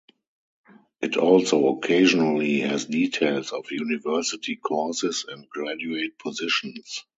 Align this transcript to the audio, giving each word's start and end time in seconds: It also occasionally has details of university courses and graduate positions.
It 1.01 1.15
also 1.15 1.77
occasionally 1.77 2.61
has 2.61 2.85
details 2.87 3.51
of 3.51 3.65
university 3.69 4.55
courses 4.55 5.27
and 5.29 5.47
graduate 5.47 6.17
positions. 6.17 7.05